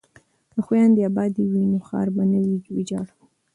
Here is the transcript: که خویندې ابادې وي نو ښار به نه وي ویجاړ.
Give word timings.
که 0.51 0.59
خویندې 0.65 1.01
ابادې 1.09 1.43
وي 1.51 1.63
نو 1.71 1.77
ښار 1.87 2.07
به 2.15 2.23
نه 2.31 2.39
وي 2.45 2.57
ویجاړ. 2.75 3.07